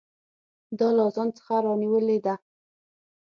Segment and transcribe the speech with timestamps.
[0.79, 2.33] دا له اذان څخه رانیولې ده.